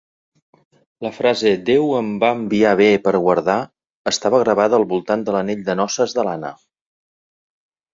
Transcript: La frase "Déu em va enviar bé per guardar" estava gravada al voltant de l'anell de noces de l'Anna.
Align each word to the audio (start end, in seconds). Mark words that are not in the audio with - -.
La 1.07 1.11
frase 1.17 1.51
"Déu 1.67 1.91
em 1.99 2.09
va 2.25 2.33
enviar 2.39 2.73
bé 2.81 2.89
per 3.05 3.15
guardar" 3.27 3.61
estava 4.15 4.43
gravada 4.47 4.83
al 4.83 4.91
voltant 4.99 5.31
de 5.31 5.39
l'anell 5.41 5.67
de 5.73 5.81
noces 5.87 6.21
de 6.21 6.31
l'Anna. 6.31 6.57